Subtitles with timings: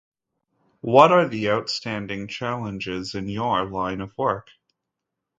[0.79, 4.47] What are the outstanding challenges in your line of work?